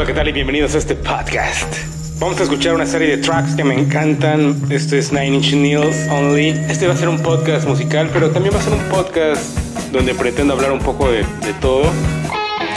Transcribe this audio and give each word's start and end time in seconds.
Hola, 0.00 0.06
¿qué 0.06 0.14
tal? 0.14 0.28
Y 0.28 0.32
bienvenidos 0.32 0.74
a 0.74 0.78
este 0.78 0.94
podcast. 0.94 1.76
Vamos 2.18 2.40
a 2.40 2.44
escuchar 2.44 2.74
una 2.74 2.86
serie 2.86 3.06
de 3.06 3.18
tracks 3.18 3.54
que 3.54 3.62
me 3.62 3.78
encantan. 3.78 4.56
Esto 4.70 4.96
es 4.96 5.12
Nine 5.12 5.26
Inch 5.26 5.52
Nails 5.52 6.08
Only. 6.08 6.48
Este 6.70 6.86
va 6.86 6.94
a 6.94 6.96
ser 6.96 7.10
un 7.10 7.22
podcast 7.22 7.68
musical, 7.68 8.08
pero 8.10 8.30
también 8.30 8.54
va 8.54 8.60
a 8.60 8.62
ser 8.62 8.72
un 8.72 8.82
podcast 8.84 9.58
donde 9.92 10.14
pretendo 10.14 10.54
hablar 10.54 10.72
un 10.72 10.78
poco 10.78 11.10
de, 11.10 11.18
de 11.18 11.52
todo. 11.60 11.82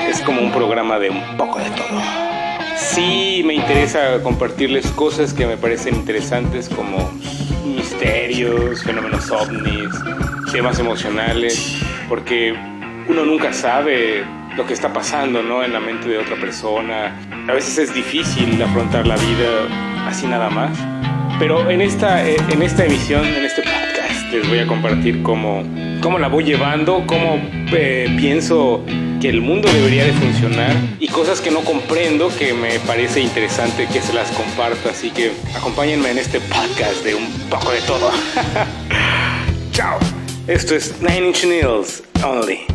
Es 0.05 0.19
como 0.19 0.41
un 0.41 0.51
programa 0.51 0.99
de 0.99 1.11
un 1.11 1.37
poco 1.37 1.59
de 1.59 1.69
todo. 1.69 2.01
Sí 2.75 3.41
me 3.45 3.53
interesa 3.53 4.21
compartirles 4.21 4.87
cosas 4.87 5.33
que 5.33 5.47
me 5.47 5.55
parecen 5.55 5.95
interesantes 5.95 6.67
como 6.67 7.09
misterios, 7.63 8.83
fenómenos 8.83 9.31
ovnis, 9.31 9.93
temas 10.51 10.77
emocionales, 10.77 11.77
porque 12.09 12.53
uno 13.07 13.23
nunca 13.23 13.53
sabe 13.53 14.25
lo 14.55 14.65
que 14.65 14.73
está 14.73 14.93
pasando 14.93 15.41
¿no? 15.41 15.63
en 15.63 15.73
la 15.73 15.79
mente 15.79 16.07
de 16.07 16.17
otra 16.17 16.35
persona. 16.35 17.15
A 17.47 17.53
veces 17.53 17.77
es 17.77 17.93
difícil 17.93 18.61
afrontar 18.61 19.07
la 19.07 19.15
vida 19.15 20.07
así 20.07 20.27
nada 20.27 20.49
más. 20.49 20.77
Pero 21.39 21.69
en 21.69 21.81
esta, 21.81 22.27
en 22.27 22.61
esta 22.61 22.85
emisión, 22.85 23.25
en 23.25 23.43
este 23.43 23.63
podcast, 23.63 24.31
les 24.31 24.47
voy 24.47 24.59
a 24.59 24.67
compartir 24.67 25.23
cómo, 25.23 25.63
cómo 26.01 26.19
la 26.19 26.27
voy 26.27 26.43
llevando, 26.43 27.03
cómo 27.07 27.39
eh, 27.71 28.13
pienso 28.17 28.83
que 29.19 29.29
el 29.29 29.41
mundo 29.41 29.71
debería 29.71 30.05
de 30.05 30.13
funcionar 30.13 30.75
y 30.99 31.07
cosas 31.07 31.41
que 31.41 31.49
no 31.49 31.61
comprendo 31.61 32.29
que 32.37 32.53
me 32.53 32.79
parece 32.81 33.21
interesante 33.21 33.87
que 33.91 34.01
se 34.01 34.13
las 34.13 34.29
comparta. 34.31 34.91
Así 34.91 35.09
que 35.09 35.31
acompáñenme 35.55 36.11
en 36.11 36.19
este 36.19 36.39
podcast 36.39 37.03
de 37.03 37.15
un 37.15 37.27
poco 37.49 37.71
de 37.71 37.81
todo. 37.81 38.11
Chao. 39.71 39.97
Esto 40.45 40.75
es 40.75 41.01
Nine 41.01 41.29
Inch 41.29 41.45
Nails 41.45 42.03
Only. 42.23 42.72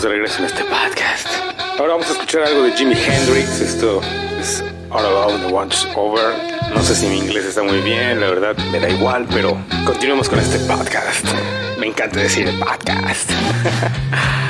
De 0.00 0.08
regreso 0.08 0.38
en 0.38 0.46
este 0.46 0.64
podcast. 0.64 1.26
Ahora 1.78 1.92
vamos 1.92 2.08
a 2.08 2.12
escuchar 2.12 2.42
algo 2.44 2.62
de 2.62 2.72
Jimi 2.72 2.94
Hendrix. 2.94 3.60
Esto 3.60 4.00
es 4.40 4.64
All 4.88 5.04
Alone 5.04 5.46
the 5.46 5.52
Once 5.52 5.86
Over. 5.94 6.34
No 6.74 6.82
sé 6.82 6.94
si 6.94 7.06
mi 7.06 7.18
inglés 7.18 7.44
está 7.44 7.62
muy 7.62 7.80
bien, 7.82 8.18
la 8.18 8.28
verdad 8.28 8.56
me 8.72 8.80
da 8.80 8.88
igual, 8.88 9.26
pero 9.30 9.58
continuemos 9.84 10.30
con 10.30 10.38
este 10.38 10.58
podcast. 10.60 11.26
Me 11.78 11.88
encanta 11.88 12.18
decir 12.18 12.48
podcast. 12.58 13.30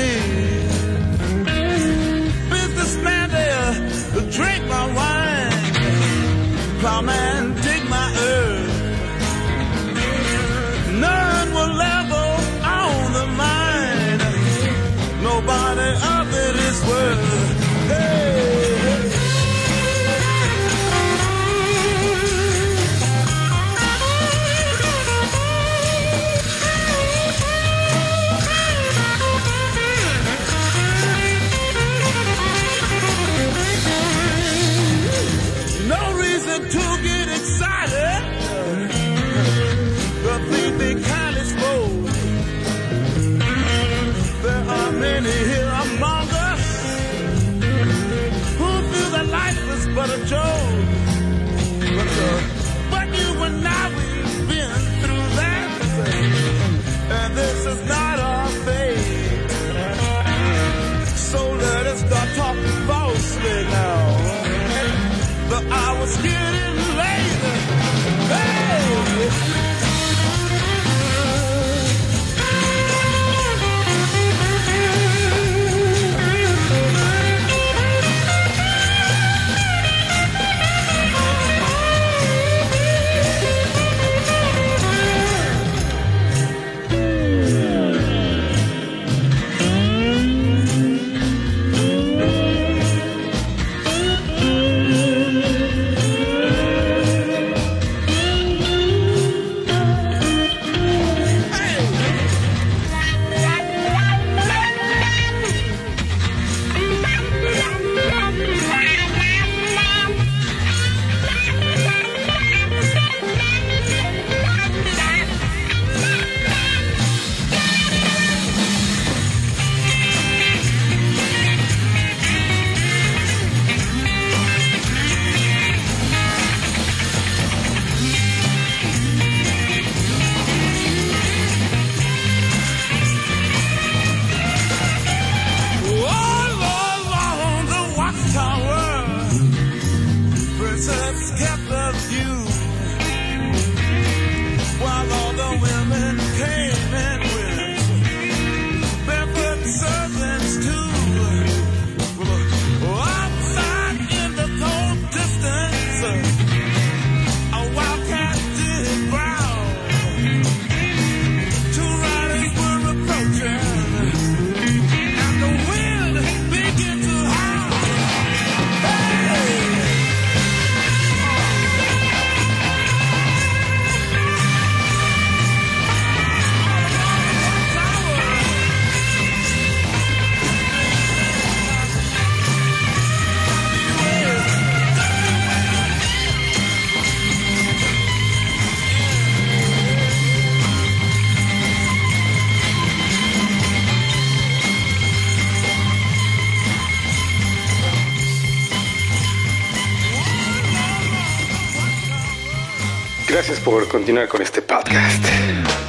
Por 203.63 203.87
continuar 203.87 204.27
con 204.27 204.41
este 204.41 204.61
podcast. 204.61 205.23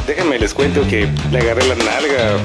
Déjenme 0.07 0.39
les 0.39 0.53
cuento 0.53 0.87
que 0.89 1.09
le 1.31 1.39
agarré 1.39 1.67
la 1.67 1.75
nalga 1.75 2.37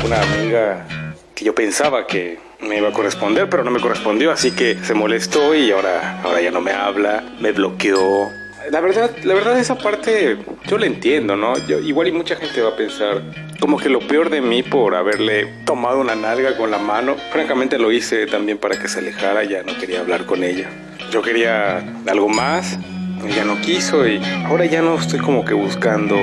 a 0.00 0.04
una 0.04 0.22
amiga 0.22 0.86
que 1.34 1.44
yo 1.44 1.54
pensaba 1.54 2.06
que 2.06 2.38
me 2.60 2.78
iba 2.78 2.88
a 2.88 2.92
corresponder, 2.92 3.48
pero 3.48 3.64
no 3.64 3.70
me 3.70 3.80
correspondió, 3.80 4.30
así 4.30 4.50
que 4.52 4.76
se 4.82 4.94
molestó 4.94 5.54
y 5.54 5.70
ahora, 5.70 6.20
ahora 6.22 6.40
ya 6.40 6.50
no 6.50 6.60
me 6.60 6.72
habla, 6.72 7.24
me 7.40 7.52
bloqueó. 7.52 8.28
La 8.70 8.80
verdad, 8.80 9.10
la 9.24 9.34
verdad 9.34 9.58
esa 9.58 9.78
parte 9.78 10.36
yo 10.66 10.76
la 10.76 10.86
entiendo, 10.86 11.36
¿no? 11.36 11.54
Yo, 11.66 11.78
igual 11.78 12.08
y 12.08 12.12
mucha 12.12 12.36
gente 12.36 12.60
va 12.60 12.70
a 12.70 12.76
pensar 12.76 13.22
como 13.60 13.78
que 13.78 13.88
lo 13.88 14.00
peor 14.00 14.30
de 14.30 14.40
mí 14.40 14.62
por 14.62 14.94
haberle 14.94 15.46
tomado 15.64 16.00
una 16.00 16.14
nalga 16.14 16.56
con 16.56 16.70
la 16.70 16.78
mano. 16.78 17.16
Francamente 17.32 17.78
lo 17.78 17.92
hice 17.92 18.26
también 18.26 18.58
para 18.58 18.78
que 18.78 18.88
se 18.88 18.98
alejara, 18.98 19.44
ya 19.44 19.62
no 19.62 19.78
quería 19.78 20.00
hablar 20.00 20.26
con 20.26 20.44
ella. 20.44 20.68
Yo 21.10 21.22
quería 21.22 21.78
algo 22.06 22.28
más, 22.28 22.78
ella 23.26 23.44
no 23.44 23.60
quiso 23.60 24.06
y 24.06 24.20
ahora 24.46 24.66
ya 24.66 24.82
no 24.82 24.96
estoy 24.96 25.20
como 25.20 25.44
que 25.44 25.54
buscando 25.54 26.16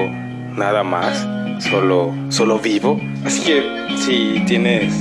nada 0.55 0.83
más, 0.83 1.27
solo, 1.59 2.13
solo 2.29 2.59
vivo. 2.59 2.99
Así 3.25 3.41
que 3.41 3.63
si 3.97 4.43
tienes 4.45 4.93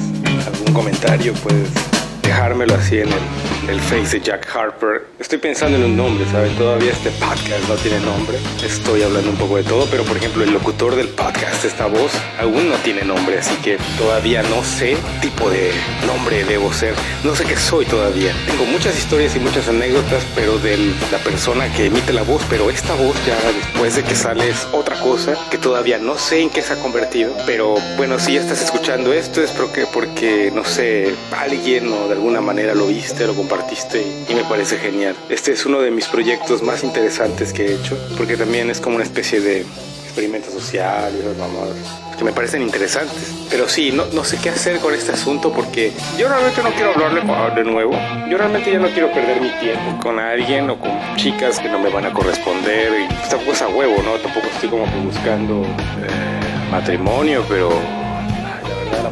algún 0.47 0.73
comentario 0.73 1.33
puedes 1.35 1.94
dejármelo 2.25 2.75
así 2.75 2.99
en 2.99 3.09
el, 3.09 3.71
el 3.71 3.81
face 3.81 4.19
de 4.19 4.25
Jack 4.25 4.49
Harper. 4.55 5.07
Estoy 5.19 5.39
pensando 5.39 5.77
en 5.77 5.85
un 5.85 5.97
nombre, 5.97 6.27
¿saben? 6.31 6.55
Todavía 6.57 6.93
este 6.93 7.11
podcast 7.11 7.69
no 7.69 7.75
tiene 7.77 8.01
nombre. 8.01 8.39
Estoy 8.65 9.03
hablando 9.03 9.31
un 9.31 9.37
poco 9.37 9.57
de 9.57 9.65
todo, 9.65 9.87
pero 9.91 10.05
por 10.05 10.17
ejemplo 10.17 10.43
el 10.43 10.53
locutor 10.53 10.97
del 10.97 11.09
podcast, 11.09 11.65
esta 11.65 11.87
voz, 11.87 12.13
aún 12.41 12.71
no 12.71 12.77
tiene 12.77 13.03
nombre, 13.03 13.39
así 13.39 13.55
que 13.57 13.79
todavía 13.99 14.43
no 14.43 14.65
sé 14.65 14.97
tipo 15.21 15.51
de 15.51 15.73
nombre 16.07 16.45
debo 16.45 16.73
ser. 16.73 16.95
No 17.23 17.35
sé 17.35 17.45
qué 17.45 17.57
soy 17.57 17.85
todavía. 17.85 18.35
Tengo 18.47 18.65
muchas 18.67 18.97
historias 18.97 19.37
y 19.37 19.41
muchas 19.41 19.69
anécdotas, 19.69 20.25
pero 20.35 20.59
de 20.59 20.77
la 21.13 21.19
persona 21.19 21.71
que 21.75 21.87
emite 21.87 22.13
la 22.13 22.23
voz, 22.23 22.43
pero 22.49 22.71
esta 22.71 22.95
voz 22.95 23.17
ya 23.27 23.37
después 23.53 23.97
de 23.97 24.03
que 24.03 24.15
sale 24.15 24.49
es 24.49 24.67
otra 24.73 24.99
cosa 25.01 25.37
que 25.51 25.59
todavía 25.59 25.99
no 25.99 26.17
sé 26.17 26.41
en 26.41 26.51
qué 26.51 26.63
se 26.63 26.73
ha 26.73 26.77
convertido. 26.77 27.35
Pero 27.47 27.77
bueno, 27.97 28.19
si 28.19 28.35
ya 28.35 28.41
estás 28.41 28.63
escuchando 28.63 29.13
esto 29.13 29.43
es 29.43 29.51
porque, 29.53 29.87
porque 29.93 30.51
no 30.55 30.65
sé, 30.65 31.15
alguien 31.33 31.93
o 31.93 32.14
de 32.15 32.21
alguna 32.21 32.41
manera 32.41 32.75
lo 32.75 32.87
viste, 32.87 33.27
lo 33.27 33.35
compartiste 33.35 34.01
y, 34.29 34.35
me 34.35 34.45
parece 34.45 34.79
genial. 34.79 35.17
Este 35.29 35.51
es 35.53 35.67
uno 35.67 35.81
de 35.81 35.91
mis 35.91 36.07
proyectos 36.07 36.63
más 36.63 36.85
interesantes 36.85 37.53
que 37.53 37.67
he 37.67 37.75
hecho, 37.75 37.99
porque 38.17 38.37
también 38.37 38.71
es 38.71 38.81
como 38.81 38.95
una 38.97 39.05
especie 39.05 39.41
de 39.41 39.67
experimento 40.05 40.49
social 40.49 41.13
y 41.17 41.19
esas 41.19 41.37
mamadas 41.37 41.75
que 42.17 42.23
me 42.23 42.33
parecen 42.33 42.63
interesantes. 42.63 43.33
Pero 43.51 43.69
sí, 43.69 43.91
no, 43.91 44.07
no 44.13 44.23
sé 44.23 44.39
qué 44.41 44.51
hacer 44.51 44.79
con 44.79 44.95
este 44.95 45.11
asunto 45.11 45.53
porque 45.53 45.93
yo 46.17 46.29
realmente 46.29 46.63
no 46.63 46.71
quiero 46.71 46.93
hablarle 46.93 47.23
de 47.57 47.65
nuevo. 47.69 47.93
Yo 48.31 48.39
realmente 48.39 48.71
ya 48.71 48.79
no 48.79 48.89
quiero 48.91 49.13
perder 49.13 49.41
mi 49.41 49.51
tiempo 49.59 49.99
con 50.01 50.21
alguien 50.21 50.71
o 50.71 50.79
con 50.79 50.93
chicas 51.17 51.59
que 51.59 51.69
no 51.69 51.81
me 51.81 51.91
van 51.91 52.07
a 52.07 52.13
corresponder. 52.13 52.93
Y 53.01 53.13
pues, 53.13 53.29
tampoco 53.29 53.53
es 53.53 53.63
a 53.63 53.69
huevo, 53.69 54.01
¿no? 54.05 54.13
Tampoco 54.21 54.47
estoy 54.47 54.69
como 54.69 54.87
buscando 55.03 55.63
eh, 55.65 56.71
matrimonio, 56.71 57.45
pero 57.49 58.04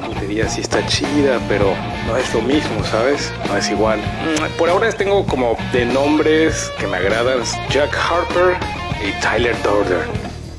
putería 0.02 0.48
sí 0.48 0.60
está 0.60 0.84
chida, 0.86 1.38
pero 1.48 1.74
no 2.06 2.16
es 2.16 2.32
lo 2.34 2.42
mismo, 2.42 2.84
¿sabes? 2.84 3.32
No 3.48 3.56
es 3.56 3.70
igual. 3.70 3.98
Mm, 3.98 4.56
por 4.58 4.68
ahora 4.68 4.90
tengo 4.92 5.26
como 5.26 5.56
de 5.72 5.86
nombres 5.86 6.70
que 6.78 6.86
me 6.86 6.96
agradan 6.96 7.40
Jack 7.70 7.96
Harper 7.96 8.56
y 9.02 9.12
Tyler 9.20 9.56
Dorder. 9.62 10.06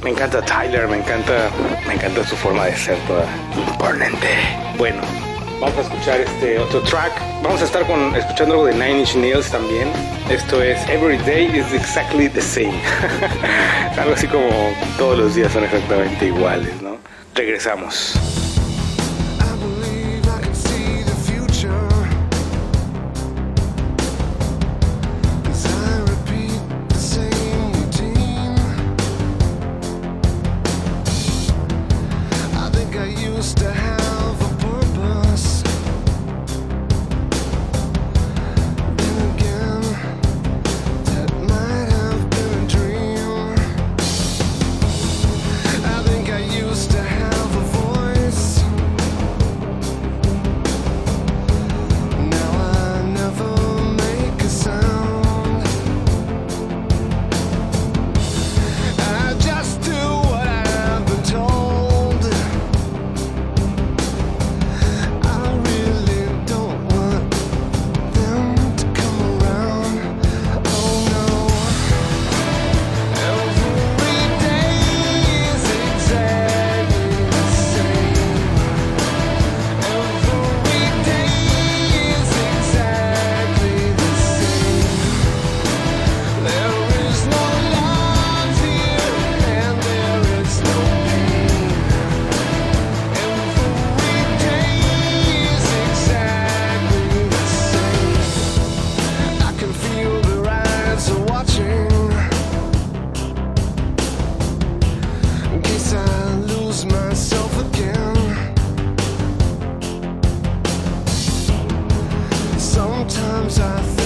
Me 0.03 0.09
encanta 0.09 0.41
Tyler, 0.41 0.87
me 0.87 0.97
encanta, 0.97 1.49
me 1.87 1.93
encanta 1.93 2.25
su 2.27 2.35
forma 2.35 2.65
de 2.65 2.75
ser 2.75 2.97
toda 3.07 3.25
imponente. 3.55 4.27
Bueno, 4.77 5.01
vamos 5.61 5.77
a 5.77 5.81
escuchar 5.81 6.19
este 6.19 6.59
otro 6.59 6.81
track. 6.81 7.13
Vamos 7.41 7.61
a 7.61 7.65
estar 7.65 7.85
con, 7.85 8.13
escuchando 8.15 8.55
algo 8.55 8.65
de 8.65 8.73
Nine 8.73 8.99
Inch 8.99 9.15
Nails 9.15 9.49
también. 9.49 9.87
Esto 10.29 10.61
es 10.61 10.77
Every 10.89 11.17
Day 11.19 11.45
is 11.57 11.71
Exactly 11.73 12.27
the 12.27 12.41
Same. 12.41 12.81
algo 13.97 14.13
así 14.13 14.27
como 14.27 14.49
todos 14.97 15.17
los 15.17 15.35
días 15.35 15.51
son 15.53 15.63
exactamente 15.63 16.25
iguales, 16.25 16.81
¿no? 16.81 16.97
Regresamos. 17.35 18.32
I 113.59 114.02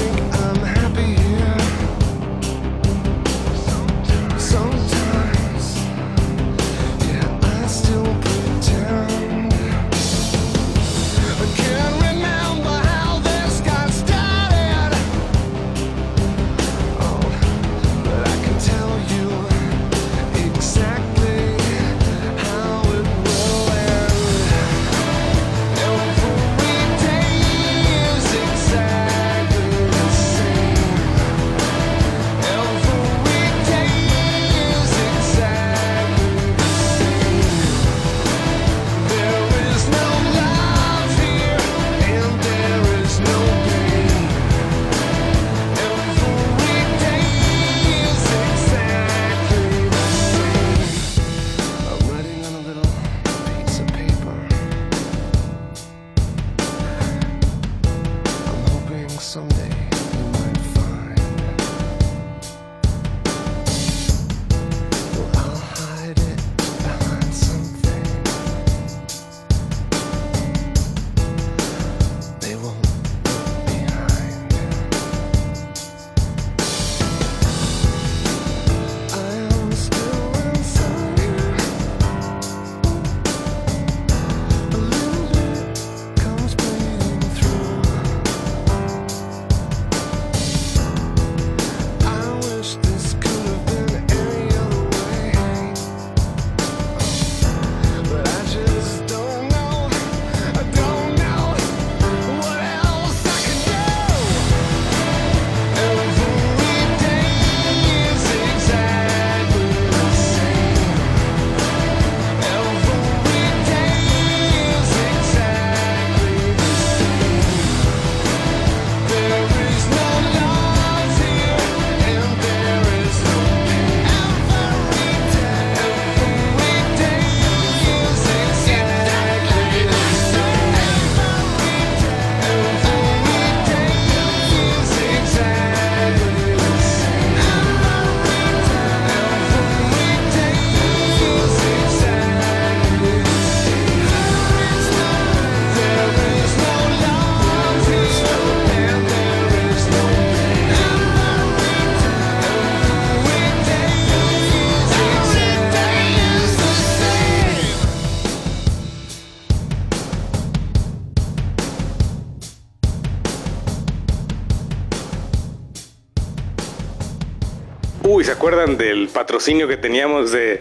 se 168.28 168.34
acuerdan 168.34 168.76
del 168.76 169.08
patrocinio 169.08 169.70
que 169.70 169.78
teníamos 169.78 170.34
de... 170.34 170.60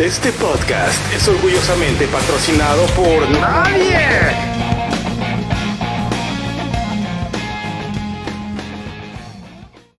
Este 0.00 0.32
podcast 0.32 0.98
es 1.14 1.28
orgullosamente 1.28 2.08
patrocinado 2.08 2.86
por 2.86 3.30
nadie. 3.30 4.67